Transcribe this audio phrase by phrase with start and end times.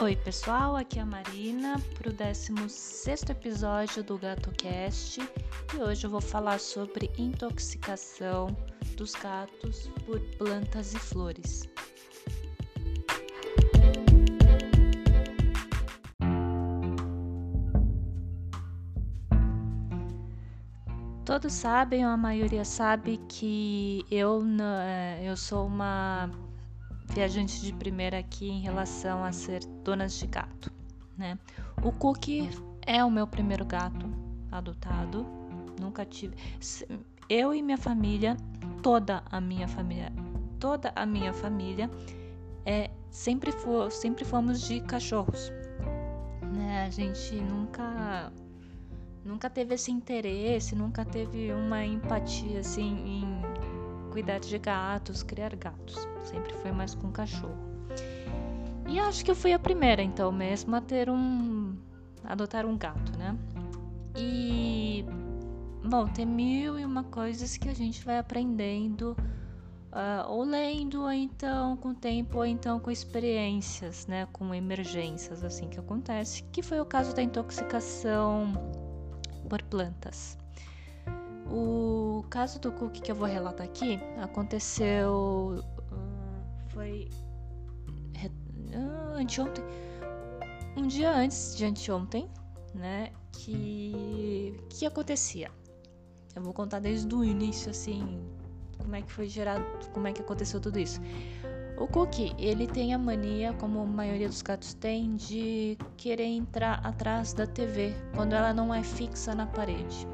[0.00, 5.20] Oi, pessoal, aqui é a Marina para o 16 episódio do GatoCast
[5.74, 8.56] e hoje eu vou falar sobre intoxicação
[8.96, 11.68] dos gatos por plantas e flores.
[21.24, 24.44] Todos sabem, ou a maioria sabe, que eu,
[24.80, 26.30] é, eu sou uma
[27.08, 30.72] viajante de primeira aqui em relação a ser donas de gato,
[31.16, 31.38] né?
[31.82, 32.50] O Cookie
[32.86, 34.06] é o meu primeiro gato
[34.50, 35.26] adotado.
[35.80, 36.36] Nunca tive.
[37.28, 38.36] Eu e minha família,
[38.82, 40.12] toda a minha família,
[40.58, 41.90] toda a minha família
[42.64, 45.52] é sempre for, sempre fomos de cachorros.
[46.54, 46.86] Né?
[46.86, 48.32] A gente nunca
[49.24, 53.47] nunca teve esse interesse, nunca teve uma empatia assim em
[54.18, 55.96] cuidar de gatos, criar gatos.
[56.24, 57.56] Sempre foi mais com cachorro.
[58.88, 61.76] E acho que eu fui a primeira, então, mesmo a ter um.
[62.24, 63.36] adotar um gato, né?
[64.16, 65.04] E.
[65.84, 69.16] Bom, tem mil e uma coisas que a gente vai aprendendo,
[69.92, 74.26] uh, ou lendo, ou então com o tempo, ou então com experiências, né?
[74.32, 78.52] Com emergências, assim que acontece, que foi o caso da intoxicação
[79.48, 80.36] por plantas.
[81.50, 85.64] O caso do cookie que eu vou relatar aqui aconteceu.
[85.92, 87.08] Hum, foi.
[88.74, 89.64] Ah, anteontem.
[90.76, 92.28] Um dia antes de anteontem,
[92.74, 93.10] né?
[93.32, 94.54] Que.
[94.68, 95.50] que acontecia?
[96.36, 98.20] Eu vou contar desde o início, assim.
[98.76, 99.64] Como é que foi gerado.
[99.92, 101.00] Como é que aconteceu tudo isso.
[101.78, 106.84] O Cookie, ele tem a mania, como a maioria dos gatos tem, de querer entrar
[106.84, 110.06] atrás da TV quando ela não é fixa na parede?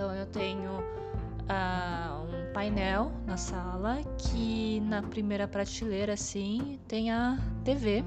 [0.00, 7.38] Então eu tenho uh, um painel na sala que na primeira prateleira assim tem a
[7.66, 8.02] TV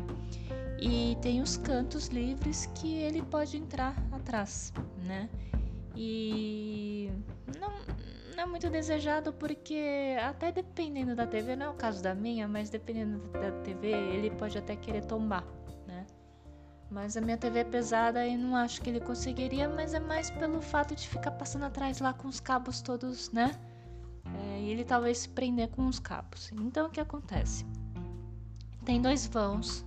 [0.82, 4.74] e tem os cantos livres que ele pode entrar atrás,
[5.06, 5.30] né?
[5.96, 7.12] E
[7.60, 7.70] não,
[8.36, 12.48] não é muito desejado porque até dependendo da TV, não é o caso da minha,
[12.48, 15.46] mas dependendo da TV, ele pode até querer tombar.
[16.94, 20.30] Mas a minha TV é pesada e não acho que ele conseguiria, mas é mais
[20.30, 23.60] pelo fato de ficar passando atrás lá com os cabos todos, né?
[24.26, 26.52] É, e ele talvez se prender com os cabos.
[26.52, 27.66] Então o que acontece?
[28.86, 29.84] Tem dois vãos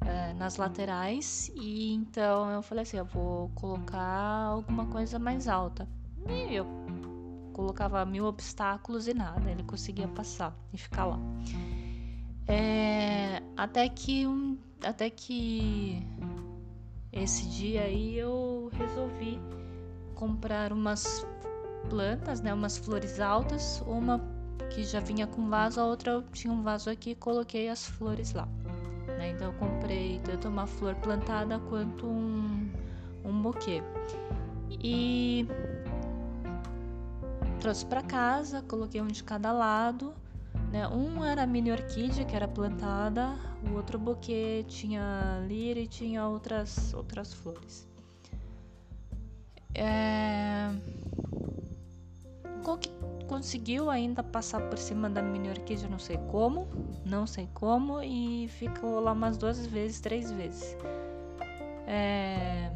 [0.00, 5.86] é, nas laterais e então eu falei assim, eu vou colocar alguma coisa mais alta.
[6.26, 6.66] E eu
[7.52, 11.18] colocava mil obstáculos e nada, ele conseguia passar e ficar lá.
[12.46, 16.02] É, até que um, até que
[17.12, 19.40] esse dia aí eu resolvi
[20.14, 21.26] comprar umas
[21.88, 24.20] plantas, né, umas flores altas, uma
[24.70, 27.86] que já vinha com vaso, a outra eu tinha um vaso aqui e coloquei as
[27.86, 28.46] flores lá.
[29.06, 29.30] Né?
[29.30, 32.70] Então eu comprei tanto uma flor plantada quanto um,
[33.24, 33.82] um buquê.
[34.70, 35.46] E
[37.60, 40.12] trouxe para casa, coloquei um de cada lado.
[40.70, 40.86] Né?
[40.88, 46.26] Um era a mini orquídea que era plantada, o outro buquê tinha líria e tinha
[46.26, 47.86] outras, outras flores.
[49.74, 50.70] É...
[53.26, 56.66] conseguiu ainda passar por cima da mini orquídea, não sei como,
[57.04, 60.76] não sei como, e ficou lá umas duas vezes, três vezes.
[61.86, 62.70] É...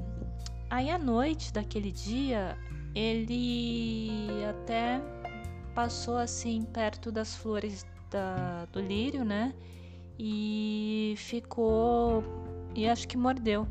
[0.71, 2.57] Aí à noite daquele dia,
[2.95, 5.01] ele até
[5.75, 9.55] passou assim perto das flores da, do lírio, né?
[10.19, 12.23] E ficou
[12.75, 13.67] e acho que mordeu,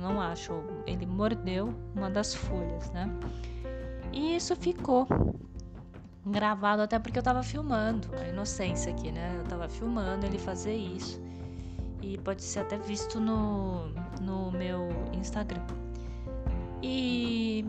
[0.00, 0.52] não acho,
[0.86, 3.08] ele mordeu uma das folhas, né?
[4.12, 5.06] E isso ficou
[6.26, 9.36] gravado até porque eu tava filmando, a inocência aqui, né?
[9.38, 11.20] Eu tava filmando ele fazer isso.
[12.02, 13.88] E pode ser até visto no,
[14.20, 15.62] no meu Instagram.
[16.82, 17.64] E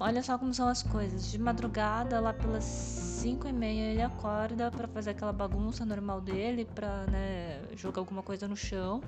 [0.00, 1.30] olha só como são as coisas.
[1.30, 6.64] De madrugada, lá pelas 5 e meia ele acorda para fazer aquela bagunça normal dele,
[6.64, 9.02] pra né, jogar alguma coisa no chão.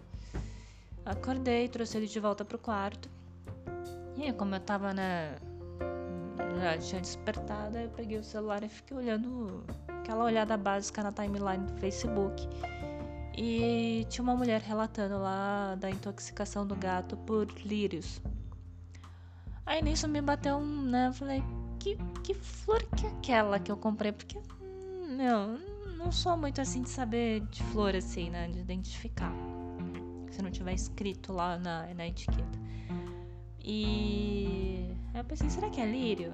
[1.04, 3.08] Acordei, trouxe ele de volta pro quarto.
[4.16, 5.36] E como eu tava, né,
[6.60, 11.64] já tinha despertado, eu peguei o celular e fiquei olhando aquela olhada básica na timeline
[11.66, 12.46] do Facebook.
[13.36, 18.20] E tinha uma mulher relatando lá da intoxicação do gato por lírios.
[19.70, 21.06] Aí nisso me bateu um, né?
[21.06, 21.44] Eu falei,
[21.78, 24.10] que, que flor que é aquela que eu comprei?
[24.10, 24.36] Porque,
[25.16, 25.60] meu,
[25.96, 28.48] não sou muito assim de saber de flor, assim, né?
[28.48, 29.32] De identificar.
[30.32, 32.58] Se não tiver escrito lá na, na etiqueta.
[33.62, 36.32] E eu pensei, será que é lírio?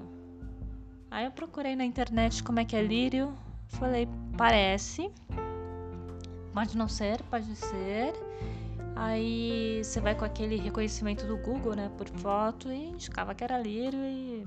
[1.10, 3.36] Aí eu procurei na internet como é que é lírio.
[3.68, 5.12] Falei, parece.
[6.54, 8.14] Pode não ser, pode ser.
[8.96, 13.58] Aí você vai com aquele reconhecimento do Google, né, por foto e indicava que era
[13.58, 14.44] lírio e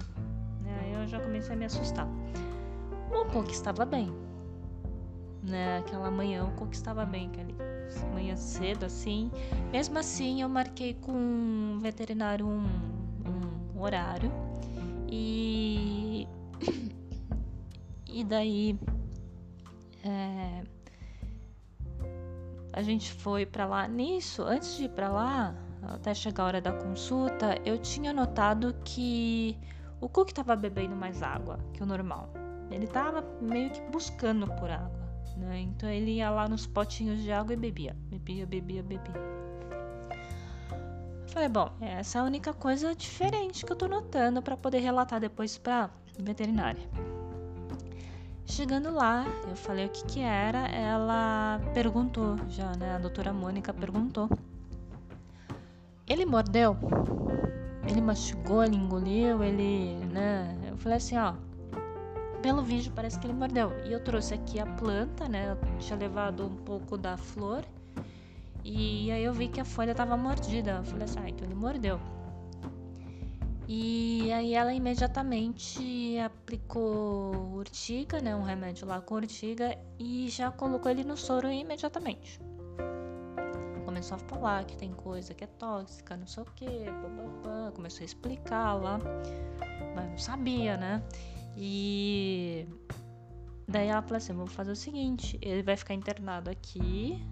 [0.63, 2.07] né, aí eu já comecei a me assustar.
[3.11, 4.11] O Cook estava bem,
[5.43, 5.77] né?
[5.77, 7.55] Aquela manhã o Cook estava bem, ali
[8.13, 9.31] manhã cedo assim.
[9.71, 12.65] Mesmo assim, eu marquei com um veterinário um,
[13.75, 14.31] um horário
[15.07, 16.27] e
[18.07, 18.77] e daí
[20.03, 20.63] é,
[22.73, 23.87] a gente foi para lá.
[23.87, 28.75] Nisso, antes de ir para lá, até chegar a hora da consulta, eu tinha notado
[28.83, 29.57] que
[30.01, 32.31] o Cook estava bebendo mais água que o normal.
[32.71, 34.99] Ele estava meio que buscando por água,
[35.37, 35.59] né?
[35.61, 39.39] Então ele ia lá nos potinhos de água e bebia, bebia, bebia, bebia.
[41.21, 44.79] Eu falei, bom, essa é a única coisa diferente que eu tô notando para poder
[44.79, 45.89] relatar depois para
[46.19, 46.87] veterinária.
[48.49, 52.95] Chegando lá, eu falei o que que era, ela perguntou já, né?
[52.95, 54.27] A doutora Mônica perguntou.
[56.07, 56.75] Ele mordeu?
[57.87, 60.57] Ele mastigou, ele engoliu, ele, né?
[60.67, 61.35] Eu falei assim, ó.
[62.41, 63.71] Pelo vídeo parece que ele mordeu.
[63.85, 65.51] E eu trouxe aqui a planta, né?
[65.51, 67.63] Eu tinha levado um pouco da flor.
[68.63, 70.71] E aí eu vi que a folha tava mordida.
[70.71, 71.99] Eu falei assim, ah, então ele mordeu.
[73.71, 80.89] E aí ela imediatamente aplicou urtiga, né, um remédio lá com urtiga e já colocou
[80.89, 82.39] ele no soro imediatamente.
[83.85, 86.65] Começou a falar que tem coisa que é tóxica, não sei o que,
[87.75, 88.99] começou a explicar lá,
[89.95, 91.03] mas não sabia, né?
[91.55, 92.65] E
[93.67, 97.23] daí ela falou assim: vou fazer o seguinte, ele vai ficar internado aqui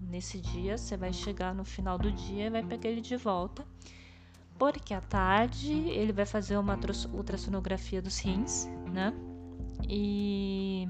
[0.00, 3.64] nesse dia, você vai chegar no final do dia e vai pegar ele de volta
[4.58, 6.78] porque à tarde ele vai fazer uma
[7.12, 9.14] ultrassonografia dos rins, né?
[9.88, 10.88] E,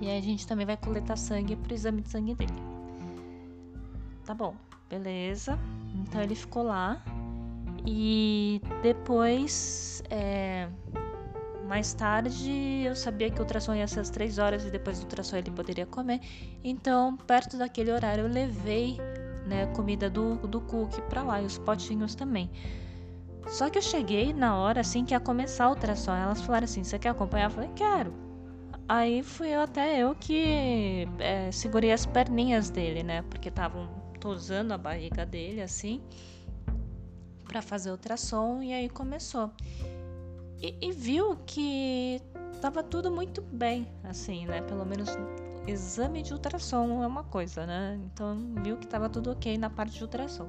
[0.00, 2.52] e a gente também vai coletar sangue para o exame de sangue dele.
[4.24, 4.54] Tá bom,
[4.88, 5.58] beleza.
[5.94, 7.02] Então ele ficou lá
[7.86, 10.68] e depois, é,
[11.66, 15.04] mais tarde, eu sabia que o ultrassom ia ser às 3 horas e depois do
[15.04, 16.20] ultrassom ele poderia comer.
[16.64, 18.98] Então, perto daquele horário, eu levei
[19.46, 22.50] né, comida do, do cookie para lá e os potinhos também.
[23.48, 26.14] Só que eu cheguei na hora assim que ia começar o ultrassom.
[26.14, 27.46] Elas falaram assim: Você quer acompanhar?
[27.46, 28.12] Eu falei: Quero.
[28.88, 33.22] Aí fui eu até eu que é, segurei as perninhas dele, né?
[33.22, 33.88] Porque estavam
[34.20, 36.02] tosando a barriga dele assim
[37.46, 39.50] para fazer o ultrassom e aí começou.
[40.60, 42.20] E, e viu que
[42.60, 44.60] tava tudo muito bem, assim, né?
[44.62, 45.08] Pelo menos
[45.66, 48.00] exame de ultrassom é uma coisa, né?
[48.04, 50.48] Então viu que estava tudo ok na parte de ultrassom.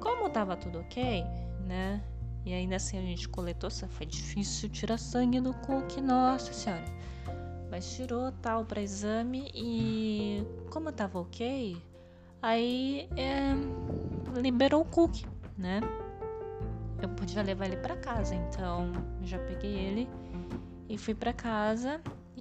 [0.00, 1.24] Como estava tudo ok,
[1.66, 2.02] né?
[2.44, 6.84] E ainda assim a gente coletou, foi difícil tirar sangue do Cook, nossa senhora.
[7.68, 11.76] Mas tirou tal para exame e como estava ok,
[12.40, 13.52] aí é,
[14.40, 15.24] liberou o Cook,
[15.58, 15.80] né?
[17.02, 18.92] Eu podia levar ele para casa, então
[19.22, 20.08] já peguei ele
[20.88, 22.00] e fui para casa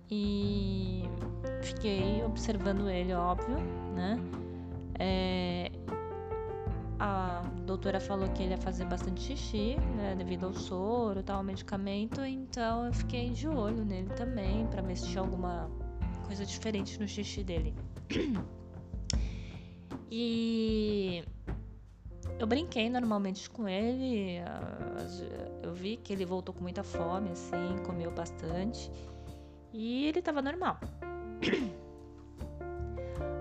[0.10, 1.04] e
[1.66, 3.58] fiquei observando ele, óbvio,
[3.96, 4.18] né?
[5.00, 5.72] É,
[7.00, 12.22] a doutora falou que ele ia fazer bastante xixi, né, devido ao soro, tal, medicamento,
[12.22, 15.70] então eu fiquei de olho nele também para ver se tinha alguma
[16.26, 17.74] coisa diferente no xixi dele.
[20.18, 21.26] E
[22.40, 24.38] eu brinquei normalmente com ele,
[25.62, 28.90] eu vi que ele voltou com muita fome, assim, comeu bastante.
[29.74, 30.80] E ele tava normal.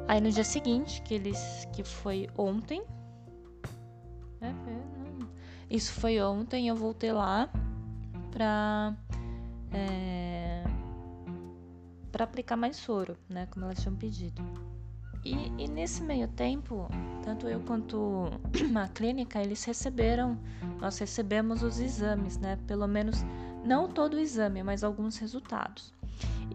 [0.07, 2.83] Aí no dia seguinte, que eles que foi ontem.
[4.41, 4.83] É, é,
[5.71, 7.49] isso foi ontem, eu voltei lá
[8.31, 8.95] pra.
[9.73, 10.63] É,
[12.13, 13.47] para aplicar mais soro, né?
[13.51, 14.41] Como elas tinham pedido.
[15.25, 16.87] E, e, nesse meio tempo,
[17.25, 18.29] tanto eu quanto
[18.77, 20.39] a clínica, eles receberam,
[20.81, 22.59] nós recebemos os exames, né?
[22.67, 23.25] Pelo menos,
[23.65, 25.95] não todo o exame, mas alguns resultados.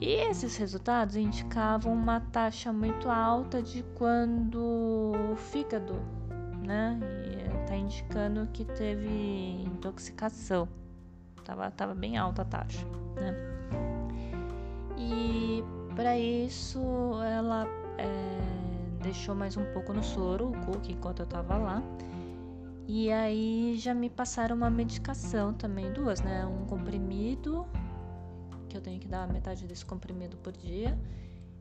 [0.02, 5.96] E esses resultados indicavam uma taxa muito alta de quando o fígado,
[6.66, 7.00] né?
[7.62, 10.68] Está indicando que teve intoxicação.
[11.44, 13.34] Tava, tava bem alta a taxa, né?
[14.98, 15.64] E
[15.96, 16.80] para isso
[17.24, 17.68] ela
[17.98, 21.84] é, deixou mais um pouco no soro, o cookie, enquanto eu tava lá.
[22.88, 26.46] E aí já me passaram uma medicação também, duas, né?
[26.46, 27.66] Um comprimido
[28.70, 30.98] que eu tenho que dar metade desse comprimido por dia.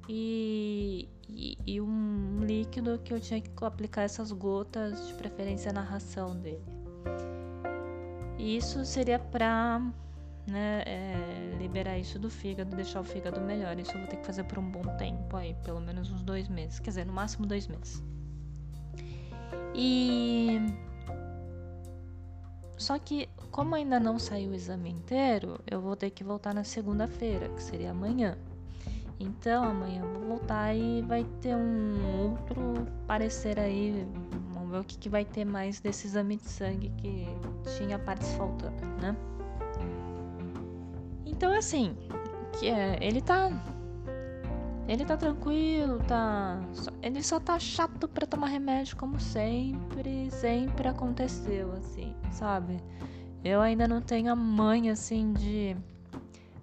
[0.09, 5.83] E, e, e, um líquido que eu tinha que aplicar essas gotas, de preferência na
[5.83, 6.63] ração dele.
[8.39, 9.81] E isso seria para
[10.47, 13.79] né, é, liberar isso do fígado, deixar o fígado melhor.
[13.79, 16.49] Isso eu vou ter que fazer por um bom tempo aí, pelo menos uns dois
[16.49, 16.79] meses.
[16.79, 18.03] Quer dizer, no máximo dois meses.
[19.75, 20.59] E.
[22.79, 26.63] Só que, como ainda não saiu o exame inteiro, eu vou ter que voltar na
[26.63, 28.39] segunda-feira, que seria amanhã.
[29.21, 34.07] Então, amanhã eu vou voltar e vai ter um outro parecer aí.
[34.55, 37.27] Vamos ver o que, que vai ter mais desse exame de sangue que
[37.77, 39.17] tinha partes faltando, né?
[41.27, 41.97] Então, assim,
[42.59, 43.51] que é, ele tá.
[44.89, 46.59] Ele tá tranquilo, tá.
[47.03, 52.79] Ele só tá chato pra tomar remédio, como sempre, sempre aconteceu, assim, sabe?
[53.45, 55.77] Eu ainda não tenho a mãe, assim, de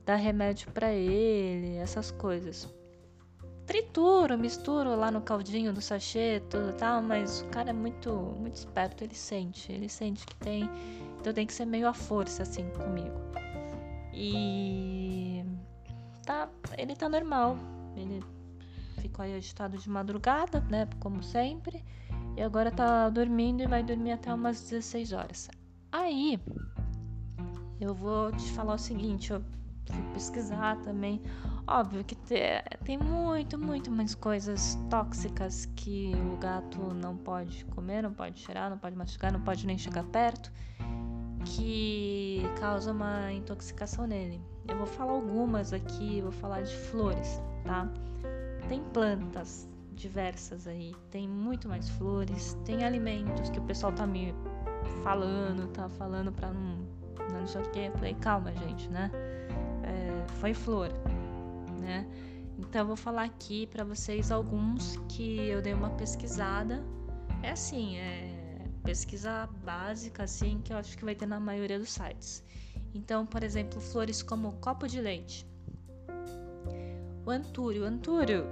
[0.03, 2.67] dar remédio para ele, essas coisas.
[3.67, 8.55] Trituro, misturo lá no caldinho do sachê, tudo tal, mas o cara é muito, muito
[8.55, 10.69] esperto, ele sente, ele sente que tem,
[11.19, 13.19] então tem que ser meio à força assim comigo.
[14.13, 15.43] E
[16.25, 17.57] tá, ele tá normal.
[17.95, 18.23] Ele
[18.99, 21.83] ficou aí agitado de madrugada, né, como sempre.
[22.35, 25.49] E agora tá dormindo e vai dormir até umas 16 horas.
[25.91, 26.39] Aí
[27.79, 29.41] eu vou te falar o seguinte, eu
[29.89, 31.21] fui pesquisar também.
[31.67, 32.15] Óbvio que
[32.83, 38.69] tem muito, muito mais coisas tóxicas que o gato não pode comer, não pode cheirar,
[38.69, 40.51] não pode mastigar, não pode nem chegar perto
[41.45, 44.41] que causa uma intoxicação nele.
[44.67, 47.91] Eu vou falar algumas aqui, vou falar de flores, tá?
[48.69, 54.33] Tem plantas diversas aí, tem muito mais flores, tem alimentos que o pessoal tá me
[55.03, 56.77] falando, tá falando pra não,
[57.31, 57.89] não sei o que.
[57.91, 59.11] Falei, calma, gente, né?
[59.83, 60.89] É, foi flor,
[61.79, 62.05] né?
[62.57, 66.83] Então eu vou falar aqui para vocês alguns que eu dei uma pesquisada.
[67.43, 68.45] É assim, é
[68.83, 72.43] pesquisa básica, assim, que eu acho que vai ter na maioria dos sites.
[72.93, 75.45] Então, por exemplo, flores como copo de leite.
[77.25, 77.83] O antúrio.
[77.85, 78.45] Antúrio,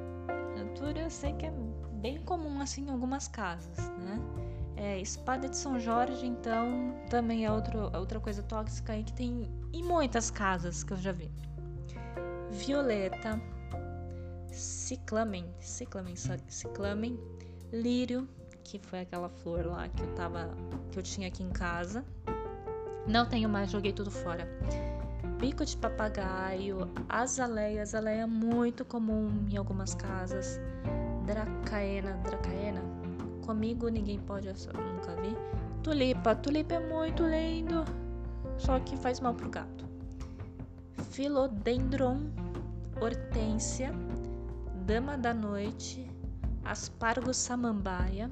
[0.58, 1.54] antúrio eu sei que é
[2.02, 4.20] bem comum, assim, em algumas casas, né?
[4.76, 9.48] É, espada de São Jorge, então, também é outro, outra coisa tóxica aí que tem
[9.72, 11.32] em muitas casas que eu já vi.
[12.50, 13.40] Violeta,
[14.52, 16.16] ciclamen, ciclamen,
[16.48, 17.20] ciclamen,
[17.72, 18.28] lírio,
[18.64, 20.50] que foi aquela flor lá que eu tava
[20.92, 22.04] que eu tinha aqui em casa.
[23.08, 24.48] Não tenho mais, joguei tudo fora.
[25.44, 30.58] Bico de papagaio, azaleia, azaleia é muito comum em algumas casas.
[31.26, 32.82] Dracaena, dracaena.
[33.46, 35.36] Comigo ninguém pode, eu nunca vi.
[35.84, 37.84] Tulipa, tulipa é muito lindo,
[38.58, 39.86] só que faz mal pro gato.
[41.12, 42.22] Philodendron,
[43.02, 43.92] hortênsia,
[44.86, 46.10] dama da noite,
[46.64, 48.32] aspargo samambaia,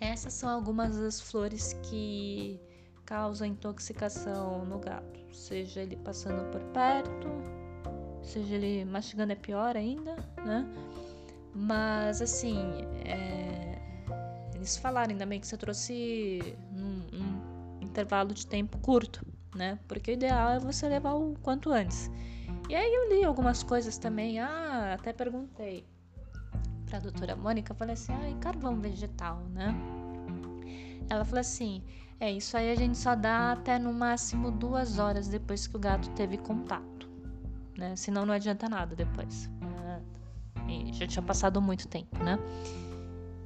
[0.00, 2.58] essas são algumas das flores que
[3.04, 7.28] causam intoxicação no gato, seja ele passando por perto,
[8.22, 10.66] seja ele mastigando é pior ainda, né?
[11.54, 12.58] Mas assim,
[13.04, 13.78] é...
[14.54, 19.78] eles falaram ainda bem que você trouxe num, num intervalo de tempo curto, né?
[19.86, 22.10] Porque o ideal é você levar o quanto antes.
[22.68, 25.84] E aí eu li algumas coisas também, ah, até perguntei
[26.86, 29.74] pra doutora Mônica, falei assim, ah, carvão vegetal, né?
[31.08, 31.82] Ela falou assim,
[32.20, 35.78] é, isso aí a gente só dá até no máximo duas horas depois que o
[35.80, 37.08] gato teve contato,
[37.76, 37.96] né?
[37.96, 39.50] Senão não adianta nada depois.
[40.68, 42.38] É, já tinha passado muito tempo, né?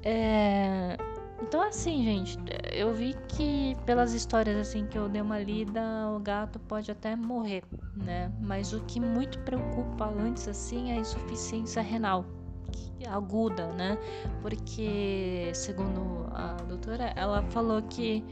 [0.03, 0.97] É,
[1.41, 2.39] então assim, gente,
[2.71, 5.81] eu vi que pelas histórias assim que eu dei uma lida,
[6.15, 7.65] o gato pode até morrer,
[7.97, 8.31] né?
[8.41, 12.27] Mas o que muito preocupa antes assim é a insuficiência renal
[13.09, 13.99] aguda, né?
[14.43, 18.25] Porque, segundo a doutora, ela falou que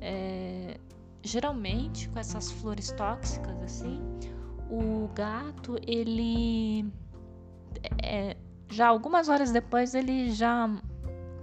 [0.00, 0.78] é,
[1.22, 4.00] geralmente com essas flores tóxicas, assim,
[4.70, 6.90] o gato, ele.
[8.02, 8.36] É,
[8.70, 10.68] já algumas horas depois, ele já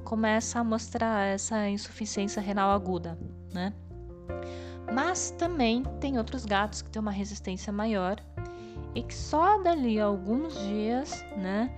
[0.03, 3.17] começa a mostrar essa insuficiência renal aguda,
[3.53, 3.73] né?
[4.93, 8.17] Mas também tem outros gatos que têm uma resistência maior
[8.93, 11.71] e que só dali a alguns dias, né,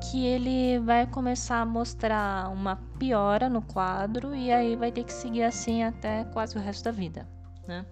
[0.00, 5.12] que ele vai começar a mostrar uma piora no quadro e aí vai ter que
[5.12, 7.28] seguir assim até quase o resto da vida,
[7.66, 7.84] né?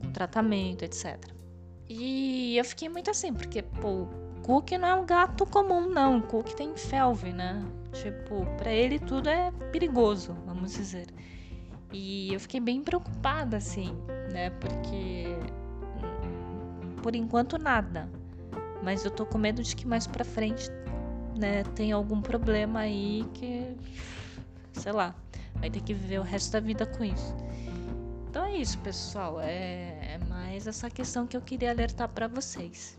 [0.00, 1.18] Com tratamento, etc.
[1.88, 4.08] E eu fiquei muito assim, porque, pô,
[4.42, 6.20] Cook não é um gato comum, não.
[6.20, 7.64] Cook tem felve, né?
[7.92, 11.06] Tipo, para ele tudo é perigoso, vamos dizer.
[11.92, 13.94] E eu fiquei bem preocupada, assim,
[14.32, 14.50] né?
[14.50, 15.36] Porque
[17.02, 18.08] por enquanto nada.
[18.82, 20.70] Mas eu tô com medo de que mais pra frente
[21.36, 23.76] né, tem algum problema aí que,
[24.72, 25.14] sei lá,
[25.56, 27.34] vai ter que viver o resto da vida com isso.
[28.28, 29.40] Então é isso, pessoal.
[29.40, 32.96] É, é mais essa questão que eu queria alertar para vocês.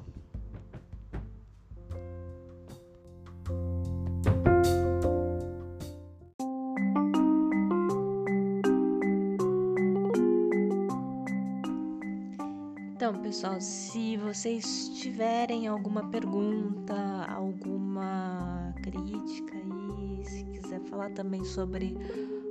[13.03, 16.95] Então, pessoal, se vocês tiverem alguma pergunta,
[17.43, 21.95] alguma crítica aí, se quiser falar também sobre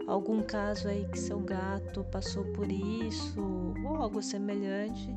[0.06, 3.40] algum caso aí que seu gato passou por isso
[3.84, 5.08] ou algo semelhante,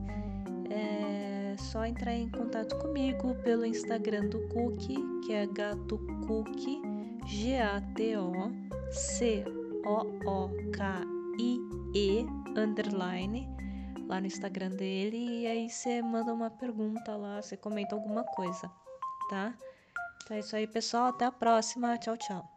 [0.69, 6.81] é só entrar em contato comigo pelo Instagram do Cookie, que é gato cookie,
[7.25, 7.85] G-A-T-O-C-O-O-K-I-E,
[12.57, 13.55] underline
[14.07, 18.69] lá no Instagram dele e aí você manda uma pergunta lá, você comenta alguma coisa,
[19.27, 19.53] tá?
[20.23, 21.07] Então é isso aí, pessoal.
[21.07, 21.97] Até a próxima.
[21.97, 22.54] Tchau, tchau.